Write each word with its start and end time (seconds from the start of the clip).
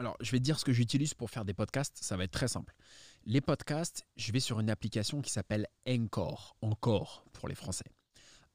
Alors, 0.00 0.16
je 0.20 0.30
vais 0.30 0.38
te 0.38 0.44
dire 0.44 0.58
ce 0.58 0.64
que 0.64 0.72
j'utilise 0.72 1.12
pour 1.12 1.28
faire 1.28 1.44
des 1.44 1.52
podcasts. 1.52 1.98
Ça 2.02 2.16
va 2.16 2.24
être 2.24 2.30
très 2.30 2.48
simple. 2.48 2.74
Les 3.26 3.42
podcasts, 3.42 4.06
je 4.16 4.32
vais 4.32 4.40
sur 4.40 4.58
une 4.58 4.70
application 4.70 5.20
qui 5.20 5.30
s'appelle 5.30 5.66
Encore. 5.86 6.56
Encore 6.62 7.26
pour 7.34 7.48
les 7.48 7.54
Français. 7.54 7.84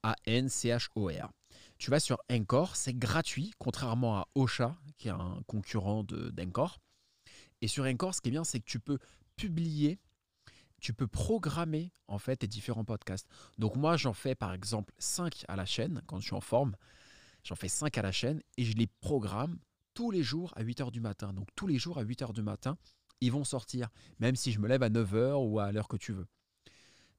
A-N-C-H-O-R. 0.02 1.30
Tu 1.78 1.90
vas 1.92 2.00
sur 2.00 2.18
Encore, 2.32 2.74
c'est 2.74 2.94
gratuit, 2.94 3.52
contrairement 3.58 4.18
à 4.18 4.28
Ocha, 4.34 4.76
qui 4.98 5.06
est 5.06 5.12
un 5.12 5.40
concurrent 5.46 6.02
d'Encore. 6.02 6.80
Et 7.60 7.68
sur 7.68 7.84
Encore, 7.84 8.16
ce 8.16 8.20
qui 8.20 8.30
est 8.30 8.32
bien, 8.32 8.42
c'est 8.42 8.58
que 8.58 8.68
tu 8.68 8.80
peux 8.80 8.98
publier, 9.36 10.00
tu 10.80 10.94
peux 10.94 11.06
programmer 11.06 11.92
en 12.08 12.18
fait 12.18 12.38
tes 12.38 12.48
différents 12.48 12.84
podcasts. 12.84 13.28
Donc 13.56 13.76
moi, 13.76 13.96
j'en 13.96 14.14
fais 14.14 14.34
par 14.34 14.52
exemple 14.52 14.92
5 14.98 15.44
à 15.46 15.54
la 15.54 15.64
chaîne 15.64 16.02
quand 16.08 16.18
je 16.18 16.24
suis 16.26 16.34
en 16.34 16.40
forme. 16.40 16.74
J'en 17.44 17.54
fais 17.54 17.68
5 17.68 17.96
à 17.98 18.02
la 18.02 18.10
chaîne 18.10 18.42
et 18.56 18.64
je 18.64 18.76
les 18.76 18.88
programme 18.88 19.60
tous 19.96 20.10
les 20.10 20.22
jours 20.22 20.52
à 20.56 20.62
8h 20.62 20.92
du 20.92 21.00
matin. 21.00 21.32
Donc 21.32 21.48
tous 21.56 21.66
les 21.66 21.78
jours 21.78 21.98
à 21.98 22.04
8h 22.04 22.34
du 22.34 22.42
matin, 22.42 22.76
ils 23.22 23.32
vont 23.32 23.44
sortir, 23.44 23.88
même 24.20 24.36
si 24.36 24.52
je 24.52 24.60
me 24.60 24.68
lève 24.68 24.82
à 24.82 24.90
9h 24.90 25.42
ou 25.42 25.58
à 25.58 25.72
l'heure 25.72 25.88
que 25.88 25.96
tu 25.96 26.12
veux. 26.12 26.26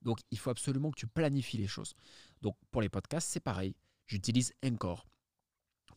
Donc 0.03 0.19
il 0.29 0.37
faut 0.37 0.51
absolument 0.51 0.91
que 0.91 0.99
tu 0.99 1.07
planifies 1.07 1.57
les 1.57 1.65
choses. 1.65 1.95
Donc 2.43 2.55
pour 2.69 2.83
les 2.83 2.87
podcasts, 2.87 3.29
c'est 3.29 3.39
pareil. 3.39 3.75
J'utilise 4.05 4.53
Encore. 4.63 5.07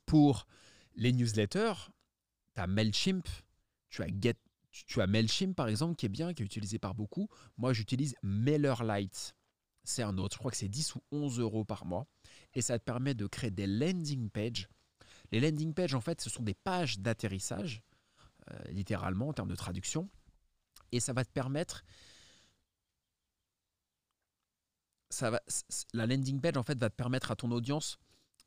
Pour 0.07 0.47
les 0.97 1.13
newsletters, 1.13 1.91
tu 2.55 2.61
as 2.63 2.67
MailChimp, 2.67 3.29
tu 3.91 4.03
as 4.03 4.09
Get, 4.09 4.39
tu 4.87 5.03
as 5.03 5.07
MailChimp 5.07 5.55
par 5.55 5.69
exemple 5.69 5.97
qui 5.97 6.07
est 6.07 6.09
bien, 6.09 6.33
qui 6.33 6.43
est 6.43 6.47
utilisé 6.47 6.79
par 6.79 6.95
beaucoup. 6.95 7.29
Moi, 7.59 7.75
j'utilise 7.75 8.15
MailerLite. 8.23 9.37
C'est 9.85 10.03
un 10.03 10.17
autre, 10.17 10.37
je 10.37 10.39
crois 10.39 10.51
que 10.51 10.57
c'est 10.57 10.69
10 10.69 10.95
ou 10.95 11.03
11 11.13 11.41
euros 11.41 11.67
par 11.67 11.85
mois. 11.85 12.07
Et 12.55 12.63
ça 12.63 12.79
te 12.79 12.85
permet 12.85 13.13
de 13.13 13.27
créer 13.27 13.51
des 13.51 13.67
landing 13.67 14.31
pages 14.31 14.67
les 15.33 15.41
landing 15.41 15.75
pages, 15.75 15.95
en 15.95 16.01
fait, 16.01 16.21
ce 16.21 16.31
sont 16.31 16.43
des 16.43 16.55
pages 16.55 16.99
d'atterrissage, 16.99 17.83
euh, 18.51 18.59
littéralement 18.71 19.29
en 19.29 19.33
termes 19.33 19.49
de 19.49 19.57
traduction. 19.57 20.09
Et 20.93 21.01
ça 21.01 21.13
va 21.13 21.25
te 21.25 21.31
permettre. 21.31 21.85
Ça 25.11 25.31
va, 25.31 25.41
la 25.93 26.07
landing 26.07 26.41
page, 26.41 26.57
en 26.57 26.63
fait, 26.63 26.79
va 26.79 26.91
te 26.91 26.97
permettre 26.97 27.31
à 27.31 27.37
ton 27.37 27.51
audience. 27.51 27.99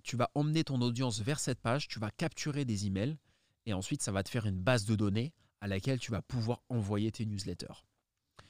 Tu 0.03 0.17
vas 0.17 0.29
emmener 0.35 0.63
ton 0.63 0.81
audience 0.81 1.21
vers 1.21 1.39
cette 1.39 1.61
page, 1.61 1.87
tu 1.87 1.99
vas 1.99 2.11
capturer 2.11 2.65
des 2.65 2.87
emails, 2.87 3.17
et 3.65 3.73
ensuite, 3.73 4.01
ça 4.01 4.11
va 4.11 4.23
te 4.23 4.29
faire 4.29 4.45
une 4.45 4.59
base 4.59 4.85
de 4.85 4.95
données 4.95 5.33
à 5.61 5.67
laquelle 5.67 5.99
tu 5.99 6.11
vas 6.11 6.21
pouvoir 6.21 6.61
envoyer 6.67 7.11
tes 7.11 7.25
newsletters. 7.25 7.85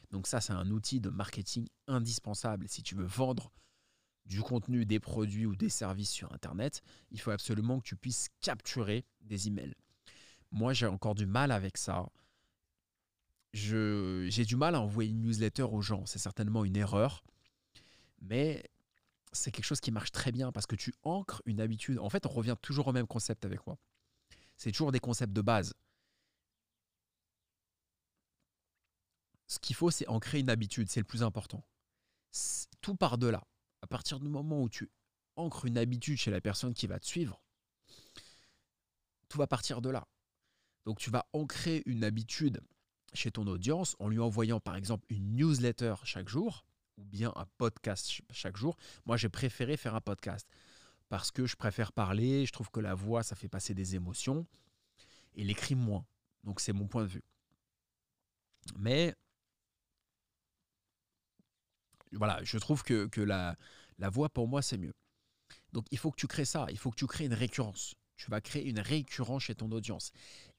Donc 0.09 0.25
ça, 0.27 0.41
c'est 0.41 0.53
un 0.53 0.69
outil 0.71 0.99
de 0.99 1.09
marketing 1.09 1.67
indispensable 1.87 2.67
si 2.67 2.81
tu 2.81 2.95
veux 2.95 3.05
vendre 3.05 3.51
du 4.25 4.41
contenu, 4.41 4.85
des 4.85 4.99
produits 4.99 5.45
ou 5.45 5.55
des 5.55 5.69
services 5.69 6.11
sur 6.11 6.31
Internet, 6.33 6.81
il 7.11 7.19
faut 7.19 7.31
absolument 7.31 7.79
que 7.79 7.85
tu 7.85 7.95
puisses 7.95 8.29
capturer 8.41 9.05
des 9.21 9.47
emails. 9.47 9.75
Moi, 10.51 10.73
j'ai 10.73 10.85
encore 10.85 11.15
du 11.15 11.25
mal 11.25 11.51
avec 11.51 11.77
ça. 11.77 12.09
J'ai 13.53 14.45
du 14.45 14.55
mal 14.55 14.75
à 14.75 14.81
envoyer 14.81 15.11
une 15.11 15.21
newsletter 15.21 15.63
aux 15.63 15.81
gens. 15.81 16.05
C'est 16.05 16.19
certainement 16.19 16.63
une 16.63 16.77
erreur. 16.77 17.23
Mais 18.21 18.63
c'est 19.31 19.51
quelque 19.51 19.65
chose 19.65 19.81
qui 19.81 19.91
marche 19.91 20.11
très 20.11 20.31
bien 20.31 20.51
parce 20.51 20.65
que 20.65 20.75
tu 20.75 20.93
ancres 21.03 21.41
une 21.45 21.59
habitude. 21.59 21.99
En 21.99 22.09
fait, 22.09 22.25
on 22.25 22.29
revient 22.29 22.55
toujours 22.61 22.87
au 22.87 22.93
même 22.93 23.07
concept 23.07 23.45
avec 23.45 23.65
moi. 23.67 23.77
C'est 24.57 24.71
toujours 24.71 24.91
des 24.91 24.99
concepts 24.99 25.33
de 25.33 25.41
base. 25.41 25.73
Ce 29.47 29.59
qu'il 29.59 29.75
faut, 29.75 29.91
c'est 29.91 30.07
ancrer 30.07 30.39
une 30.39 30.49
habitude. 30.49 30.89
C'est 30.89 31.01
le 31.01 31.05
plus 31.05 31.23
important. 31.23 31.63
Tout 32.81 32.95
part 32.95 33.17
de 33.17 33.27
là 33.27 33.43
à 33.83 33.87
partir 33.87 34.21
du 34.21 34.29
moment 34.29 34.61
où 34.61 34.69
tu 34.69 34.89
ancres 35.35 35.65
une 35.65 35.77
habitude 35.77 36.17
chez 36.17 36.31
la 36.31 36.39
personne 36.39 36.73
qui 36.73 36.87
va 36.87 36.99
te 36.99 37.05
suivre, 37.05 37.43
tout 39.27 39.37
va 39.37 39.45
partir 39.45 39.81
de 39.81 39.89
là. 39.89 40.07
Donc 40.85 40.99
tu 40.99 41.09
vas 41.09 41.27
ancrer 41.33 41.83
une 41.85 42.05
habitude 42.05 42.61
chez 43.13 43.29
ton 43.29 43.45
audience 43.45 43.97
en 43.99 44.07
lui 44.07 44.19
envoyant 44.19 44.61
par 44.61 44.77
exemple 44.77 45.05
une 45.09 45.35
newsletter 45.35 45.95
chaque 46.05 46.29
jour 46.29 46.65
ou 46.97 47.03
bien 47.03 47.33
un 47.35 47.45
podcast 47.57 48.21
chaque 48.31 48.55
jour. 48.55 48.77
Moi 49.05 49.17
j'ai 49.17 49.29
préféré 49.29 49.75
faire 49.75 49.95
un 49.95 50.01
podcast 50.01 50.47
parce 51.09 51.29
que 51.29 51.45
je 51.45 51.57
préfère 51.57 51.91
parler, 51.91 52.45
je 52.45 52.53
trouve 52.53 52.71
que 52.71 52.79
la 52.79 52.95
voix 52.95 53.21
ça 53.21 53.35
fait 53.35 53.49
passer 53.49 53.73
des 53.73 53.95
émotions 53.95 54.47
et 55.35 55.43
l'écrit 55.43 55.75
moins. 55.75 56.05
Donc 56.45 56.61
c'est 56.61 56.73
mon 56.73 56.87
point 56.87 57.03
de 57.03 57.09
vue. 57.09 57.23
Mais 58.77 59.13
voilà, 62.13 62.43
je 62.43 62.57
trouve 62.57 62.83
que, 62.83 63.21
la, 63.21 63.57
la 63.97 64.09
voix, 64.09 64.29
pour 64.29 64.47
moi, 64.47 64.61
c'est 64.61 64.77
mieux. 64.77 64.93
Donc, 65.71 65.85
il 65.91 65.97
faut 65.97 66.11
que 66.11 66.19
tu 66.19 66.27
crées 66.27 66.45
ça. 66.45 66.67
Il 66.69 66.77
faut 66.77 66.91
que 66.91 66.95
tu 66.95 67.07
crées 67.07 67.25
une 67.25 67.33
récurrence. 67.33 67.95
Tu 68.15 68.29
vas 68.29 68.41
créer 68.41 68.67
une 68.67 68.79
récurrence 68.79 69.43
chez 69.43 69.55
ton 69.55 69.71
audience. 69.71 70.11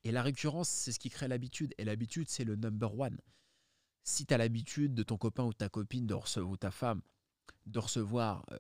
Et 0.03 0.13
la 0.13 0.23
récurrence, 0.23 0.69
c'est 0.69 0.93
ce 0.93 0.99
qui 0.99 1.11
crée 1.11 1.29
l'habitude. 1.29 1.75
Et 1.79 1.85
l'habitude, 1.85 2.29
c'est 2.29 2.45
le 2.45 2.57
number 2.57 2.99
one. 2.99 3.19
Si 4.03 4.27
tu 4.27 4.35
as 4.35 4.39
l'habitude 4.39 4.95
de 4.95 5.03
ton 5.03 5.17
copain 5.17 5.45
ou 5.45 5.53
ta 5.53 5.69
copine 5.69 6.07
de 6.07 6.15
recevoir, 6.15 6.53
ou 6.53 6.57
ta 6.57 6.71
femme 6.71 7.01
de 7.67 7.79
recevoir 7.79 8.45
euh, 8.51 8.59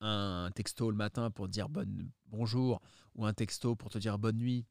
un 0.00 0.50
texto 0.54 0.90
le 0.90 0.96
matin 0.96 1.30
pour 1.30 1.46
te 1.46 1.52
dire 1.52 1.68
bonne, 1.68 2.10
bonjour 2.26 2.80
ou 3.14 3.26
un 3.26 3.32
texto 3.32 3.74
pour 3.74 3.90
te 3.90 3.98
dire 3.98 4.18
bonne 4.18 4.36
nuit, 4.36 4.64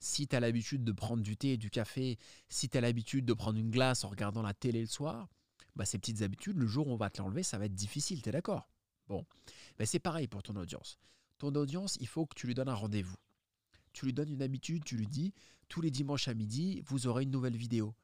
si 0.00 0.26
tu 0.26 0.34
as 0.34 0.40
l'habitude 0.40 0.84
de 0.84 0.92
prendre 0.92 1.22
du 1.22 1.36
thé 1.36 1.52
et 1.52 1.56
du 1.56 1.70
café, 1.70 2.18
si 2.48 2.68
tu 2.68 2.78
as 2.78 2.80
l'habitude 2.80 3.24
de 3.24 3.34
prendre 3.34 3.58
une 3.58 3.70
glace 3.70 4.04
en 4.04 4.08
regardant 4.08 4.42
la 4.42 4.54
télé 4.54 4.80
le 4.80 4.86
soir, 4.86 5.28
bah, 5.76 5.84
ces 5.84 5.98
petites 5.98 6.22
habitudes, 6.22 6.56
le 6.56 6.66
jour 6.66 6.88
où 6.88 6.92
on 6.92 6.96
va 6.96 7.10
te 7.10 7.20
l'enlever, 7.20 7.42
ça 7.42 7.58
va 7.58 7.66
être 7.66 7.74
difficile, 7.74 8.22
tu 8.22 8.28
es 8.28 8.32
d'accord? 8.32 8.68
Bon, 9.08 9.26
bah, 9.78 9.86
c'est 9.86 9.98
pareil 9.98 10.28
pour 10.28 10.42
ton 10.42 10.56
audience. 10.56 10.98
Ton 11.38 11.54
audience, 11.54 11.96
il 12.00 12.06
faut 12.06 12.26
que 12.26 12.34
tu 12.34 12.46
lui 12.46 12.54
donnes 12.54 12.68
un 12.68 12.74
rendez-vous. 12.74 13.16
Tu 13.92 14.06
lui 14.06 14.12
donnes 14.12 14.30
une 14.30 14.42
habitude, 14.42 14.84
tu 14.84 14.96
lui 14.96 15.06
dis, 15.06 15.34
tous 15.68 15.80
les 15.80 15.90
dimanches 15.90 16.28
à 16.28 16.34
midi, 16.34 16.82
vous 16.86 17.06
aurez 17.06 17.24
une 17.24 17.30
nouvelle 17.30 17.56
vidéo. 17.56 17.94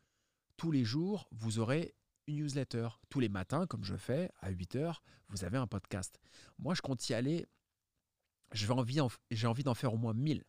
Tous 0.56 0.70
les 0.70 0.84
jours, 0.84 1.28
vous 1.32 1.58
aurez 1.58 1.94
une 2.26 2.36
newsletter. 2.36 2.88
Tous 3.08 3.20
les 3.20 3.28
matins, 3.28 3.66
comme 3.66 3.84
je 3.84 3.96
fais, 3.96 4.30
à 4.40 4.50
8 4.50 4.76
heures, 4.76 5.02
vous 5.28 5.44
avez 5.44 5.58
un 5.58 5.66
podcast. 5.66 6.20
Moi, 6.58 6.74
je 6.74 6.82
compte 6.82 7.08
y 7.08 7.14
aller. 7.14 7.46
J'ai 8.52 8.70
envie, 8.70 9.00
envie 9.00 9.62
d'en 9.62 9.74
faire 9.74 9.94
au 9.94 9.96
moins 9.96 10.14
1000. 10.14 10.44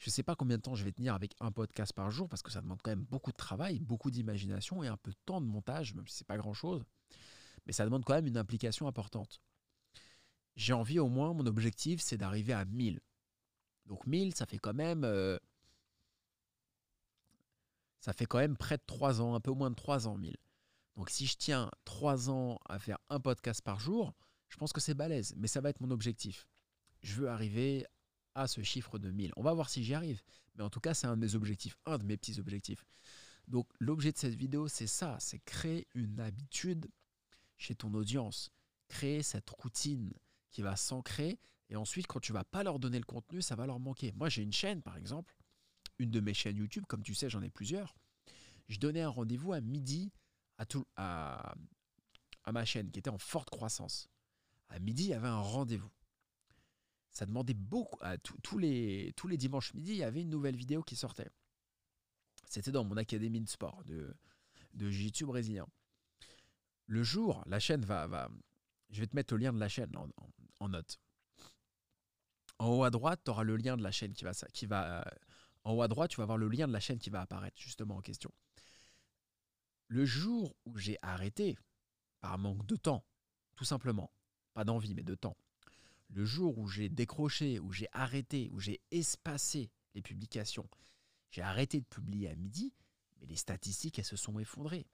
Je 0.00 0.08
ne 0.08 0.12
sais 0.12 0.22
pas 0.22 0.34
combien 0.34 0.56
de 0.56 0.62
temps 0.62 0.74
je 0.74 0.82
vais 0.82 0.92
tenir 0.92 1.14
avec 1.14 1.34
un 1.40 1.52
podcast 1.52 1.92
par 1.92 2.10
jour 2.10 2.26
parce 2.26 2.42
que 2.42 2.50
ça 2.50 2.62
demande 2.62 2.80
quand 2.82 2.90
même 2.90 3.04
beaucoup 3.04 3.32
de 3.32 3.36
travail, 3.36 3.80
beaucoup 3.80 4.10
d'imagination 4.10 4.82
et 4.82 4.88
un 4.88 4.96
peu 4.96 5.10
de 5.10 5.18
temps 5.26 5.42
de 5.42 5.46
montage, 5.46 5.94
même 5.94 6.06
si 6.06 6.16
ce 6.16 6.22
n'est 6.22 6.26
pas 6.26 6.38
grand-chose. 6.38 6.82
Mais 7.66 7.74
ça 7.74 7.84
demande 7.84 8.06
quand 8.06 8.14
même 8.14 8.26
une 8.26 8.38
implication 8.38 8.88
importante. 8.88 9.42
J'ai 10.56 10.72
envie 10.72 10.98
au 10.98 11.10
moins, 11.10 11.34
mon 11.34 11.44
objectif, 11.44 12.00
c'est 12.00 12.16
d'arriver 12.16 12.54
à 12.54 12.64
1000. 12.64 12.98
Donc 13.84 14.06
1000, 14.06 14.34
ça 14.34 14.46
fait 14.46 14.56
quand 14.56 14.72
même... 14.72 15.04
Euh, 15.04 15.38
ça 18.00 18.14
fait 18.14 18.24
quand 18.24 18.38
même 18.38 18.56
près 18.56 18.78
de 18.78 18.82
3 18.86 19.20
ans, 19.20 19.34
un 19.34 19.40
peu 19.40 19.52
moins 19.52 19.68
de 19.68 19.74
3 19.74 20.08
ans 20.08 20.16
1000. 20.16 20.34
Donc 20.96 21.10
si 21.10 21.26
je 21.26 21.36
tiens 21.36 21.70
3 21.84 22.30
ans 22.30 22.58
à 22.70 22.78
faire 22.78 22.98
un 23.10 23.20
podcast 23.20 23.60
par 23.60 23.78
jour, 23.78 24.14
je 24.48 24.56
pense 24.56 24.72
que 24.72 24.80
c'est 24.80 24.94
balèze, 24.94 25.34
mais 25.36 25.46
ça 25.46 25.60
va 25.60 25.68
être 25.68 25.80
mon 25.80 25.90
objectif. 25.90 26.48
Je 27.02 27.16
veux 27.16 27.28
arriver 27.28 27.84
à 28.40 28.46
ce 28.46 28.62
chiffre 28.62 28.98
de 28.98 29.10
1000. 29.10 29.32
On 29.36 29.42
va 29.42 29.52
voir 29.52 29.68
si 29.68 29.84
j'y 29.84 29.94
arrive. 29.94 30.22
Mais 30.56 30.64
en 30.64 30.70
tout 30.70 30.80
cas, 30.80 30.94
c'est 30.94 31.06
un 31.06 31.16
de 31.16 31.20
mes 31.20 31.34
objectifs, 31.34 31.76
un 31.86 31.98
de 31.98 32.04
mes 32.04 32.16
petits 32.16 32.40
objectifs. 32.40 32.84
Donc 33.48 33.68
l'objet 33.78 34.12
de 34.12 34.18
cette 34.18 34.34
vidéo, 34.34 34.68
c'est 34.68 34.86
ça, 34.86 35.16
c'est 35.20 35.38
créer 35.40 35.86
une 35.94 36.20
habitude 36.20 36.90
chez 37.56 37.74
ton 37.74 37.92
audience. 37.94 38.50
Créer 38.88 39.22
cette 39.22 39.48
routine 39.50 40.12
qui 40.50 40.62
va 40.62 40.76
s'ancrer. 40.76 41.38
Et 41.68 41.76
ensuite, 41.76 42.06
quand 42.06 42.20
tu 42.20 42.32
vas 42.32 42.44
pas 42.44 42.64
leur 42.64 42.78
donner 42.78 42.98
le 42.98 43.04
contenu, 43.04 43.42
ça 43.42 43.54
va 43.54 43.66
leur 43.66 43.78
manquer. 43.78 44.12
Moi, 44.12 44.28
j'ai 44.28 44.42
une 44.42 44.52
chaîne, 44.52 44.82
par 44.82 44.96
exemple, 44.96 45.36
une 45.98 46.10
de 46.10 46.20
mes 46.20 46.34
chaînes 46.34 46.56
YouTube, 46.56 46.84
comme 46.88 47.02
tu 47.02 47.14
sais, 47.14 47.30
j'en 47.30 47.42
ai 47.42 47.50
plusieurs. 47.50 47.94
Je 48.68 48.78
donnais 48.78 49.02
un 49.02 49.08
rendez-vous 49.08 49.52
à 49.52 49.60
midi 49.60 50.12
à, 50.58 50.66
tout, 50.66 50.86
à, 50.96 51.54
à 52.44 52.52
ma 52.52 52.64
chaîne 52.64 52.90
qui 52.90 52.98
était 52.98 53.10
en 53.10 53.18
forte 53.18 53.50
croissance. 53.50 54.08
À 54.68 54.78
midi, 54.78 55.04
il 55.04 55.10
y 55.10 55.14
avait 55.14 55.28
un 55.28 55.40
rendez-vous 55.40 55.90
ça 57.12 57.26
demandait 57.26 57.54
beaucoup. 57.54 57.98
À 58.02 58.18
tous, 58.18 58.58
les, 58.58 59.12
tous 59.16 59.28
les 59.28 59.36
dimanches 59.36 59.74
midi, 59.74 59.92
il 59.92 59.98
y 59.98 60.04
avait 60.04 60.22
une 60.22 60.30
nouvelle 60.30 60.56
vidéo 60.56 60.82
qui 60.82 60.96
sortait. 60.96 61.28
C'était 62.46 62.72
dans 62.72 62.84
mon 62.84 62.96
académie 62.96 63.40
de 63.40 63.48
sport 63.48 63.82
de, 63.84 64.14
de 64.74 64.90
Jiu-Jitsu 64.90 65.26
brésilien. 65.26 65.66
Le 66.86 67.02
jour, 67.02 67.42
la 67.46 67.60
chaîne 67.60 67.84
va, 67.84 68.06
va. 68.06 68.28
Je 68.90 69.00
vais 69.00 69.06
te 69.06 69.14
mettre 69.14 69.34
le 69.34 69.40
lien 69.40 69.52
de 69.52 69.60
la 69.60 69.68
chaîne 69.68 69.92
en, 70.58 70.68
note. 70.68 70.98
En 72.58 72.68
haut 72.68 72.84
à 72.84 72.90
droite, 72.90 73.20
tu 73.24 73.30
auras 73.30 73.44
le 73.44 73.56
lien 73.56 73.76
de 73.76 73.82
la 73.82 73.92
chaîne 73.92 74.12
qui 74.12 74.24
va, 74.24 74.32
qui 74.52 74.66
va. 74.66 75.04
En 75.62 75.74
haut 75.74 75.82
à 75.82 75.88
droite, 75.88 76.10
tu 76.10 76.16
vas 76.16 76.26
voir 76.26 76.38
le 76.38 76.48
lien 76.48 76.66
de 76.66 76.72
la 76.72 76.80
chaîne 76.80 76.98
qui 76.98 77.10
va 77.10 77.20
apparaître 77.20 77.60
justement 77.60 77.96
en 77.96 78.00
question. 78.00 78.32
Le 79.86 80.04
jour 80.04 80.56
où 80.64 80.76
j'ai 80.76 80.98
arrêté, 81.02 81.56
par 82.20 82.38
manque 82.38 82.66
de 82.66 82.76
temps, 82.76 83.04
tout 83.56 83.64
simplement, 83.64 84.10
pas 84.54 84.64
d'envie, 84.64 84.94
mais 84.94 85.02
de 85.02 85.14
temps, 85.14 85.36
le 86.12 86.24
jour 86.24 86.58
où 86.58 86.66
j'ai 86.68 86.88
décroché, 86.88 87.58
où 87.58 87.72
j'ai 87.72 87.88
arrêté, 87.92 88.50
où 88.52 88.60
j'ai 88.60 88.80
espacé 88.90 89.70
les 89.94 90.02
publications, 90.02 90.68
j'ai 91.30 91.42
arrêté 91.42 91.80
de 91.80 91.86
publier 91.86 92.28
à 92.28 92.34
midi, 92.34 92.74
mais 93.20 93.26
les 93.26 93.36
statistiques, 93.36 93.98
elles 93.98 94.04
se 94.04 94.16
sont 94.16 94.38
effondrées. 94.38 94.86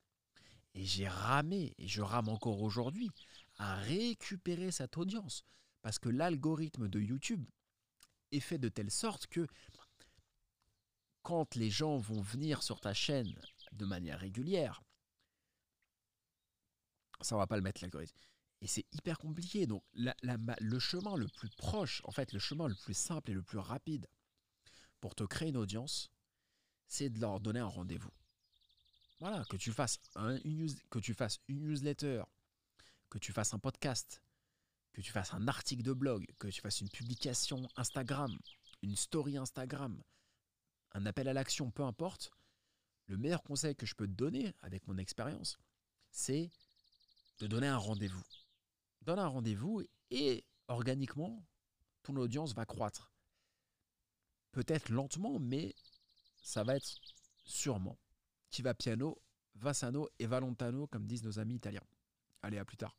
Et 0.74 0.84
j'ai 0.84 1.08
ramé, 1.08 1.74
et 1.78 1.88
je 1.88 2.02
rame 2.02 2.28
encore 2.28 2.60
aujourd'hui, 2.60 3.10
à 3.56 3.76
récupérer 3.76 4.70
cette 4.70 4.98
audience. 4.98 5.42
Parce 5.80 5.98
que 5.98 6.10
l'algorithme 6.10 6.88
de 6.88 7.00
YouTube 7.00 7.46
est 8.32 8.40
fait 8.40 8.58
de 8.58 8.68
telle 8.68 8.90
sorte 8.90 9.26
que 9.26 9.46
quand 11.22 11.54
les 11.54 11.70
gens 11.70 11.96
vont 11.96 12.20
venir 12.20 12.62
sur 12.62 12.80
ta 12.80 12.92
chaîne 12.92 13.34
de 13.72 13.86
manière 13.86 14.20
régulière, 14.20 14.82
ça 17.20 17.36
va 17.36 17.46
pas 17.46 17.56
le 17.56 17.62
mettre 17.62 17.80
l'algorithme. 17.82 18.18
Et 18.62 18.66
c'est 18.66 18.86
hyper 18.92 19.18
compliqué. 19.18 19.66
Donc 19.66 19.82
le 19.94 20.78
chemin 20.78 21.16
le 21.16 21.28
plus 21.28 21.50
proche, 21.50 22.00
en 22.04 22.10
fait 22.10 22.32
le 22.32 22.38
chemin 22.38 22.68
le 22.68 22.74
plus 22.74 22.94
simple 22.94 23.30
et 23.30 23.34
le 23.34 23.42
plus 23.42 23.58
rapide 23.58 24.08
pour 25.00 25.14
te 25.14 25.24
créer 25.24 25.50
une 25.50 25.56
audience, 25.56 26.10
c'est 26.88 27.10
de 27.10 27.20
leur 27.20 27.40
donner 27.40 27.60
un 27.60 27.66
rendez-vous. 27.66 28.10
Voilà, 29.20 29.44
que 29.44 29.56
tu 29.56 29.72
fasses 29.72 29.98
une, 30.44 30.68
que 30.90 30.98
tu 30.98 31.14
fasses 31.14 31.40
une 31.48 31.64
newsletter, 31.64 32.22
que 33.08 33.18
tu 33.18 33.32
fasses 33.32 33.54
un 33.54 33.58
podcast, 33.58 34.22
que 34.92 35.00
tu 35.00 35.10
fasses 35.10 35.32
un 35.34 35.48
article 35.48 35.82
de 35.82 35.92
blog, 35.92 36.26
que 36.38 36.48
tu 36.48 36.60
fasses 36.60 36.80
une 36.80 36.90
publication 36.90 37.68
Instagram, 37.76 38.36
une 38.82 38.96
story 38.96 39.36
Instagram, 39.36 40.02
un 40.92 41.06
appel 41.06 41.28
à 41.28 41.32
l'action, 41.32 41.70
peu 41.70 41.82
importe, 41.82 42.30
le 43.06 43.16
meilleur 43.16 43.42
conseil 43.42 43.76
que 43.76 43.86
je 43.86 43.94
peux 43.94 44.06
te 44.06 44.12
donner 44.12 44.54
avec 44.60 44.86
mon 44.86 44.98
expérience, 44.98 45.58
c'est 46.10 46.50
de 47.38 47.46
donner 47.46 47.68
un 47.68 47.76
rendez-vous. 47.76 48.22
Donne 49.06 49.20
un 49.20 49.28
rendez-vous 49.28 49.84
et 50.10 50.44
organiquement, 50.66 51.46
ton 52.02 52.16
audience 52.16 52.54
va 52.54 52.66
croître. 52.66 53.12
Peut-être 54.50 54.88
lentement, 54.88 55.38
mais 55.38 55.76
ça 56.42 56.64
va 56.64 56.74
être 56.74 56.98
sûrement. 57.44 57.96
Qui 58.50 58.62
va 58.62 58.74
piano, 58.74 59.22
va 59.54 59.74
sano 59.74 60.08
et 60.18 60.26
va 60.26 60.40
lontano, 60.40 60.88
comme 60.88 61.06
disent 61.06 61.22
nos 61.22 61.38
amis 61.38 61.54
italiens. 61.54 61.86
Allez, 62.42 62.58
à 62.58 62.64
plus 62.64 62.76
tard. 62.76 62.96